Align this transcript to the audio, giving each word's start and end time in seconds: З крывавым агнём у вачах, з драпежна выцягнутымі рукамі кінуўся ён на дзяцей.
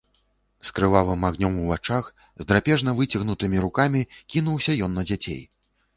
З 0.67 0.71
крывавым 0.77 1.27
агнём 1.29 1.59
у 1.65 1.67
вачах, 1.73 2.05
з 2.43 2.47
драпежна 2.53 2.97
выцягнутымі 3.01 3.57
рукамі 3.67 4.01
кінуўся 4.37 4.71
ён 4.89 4.99
на 4.99 5.05
дзяцей. 5.13 5.41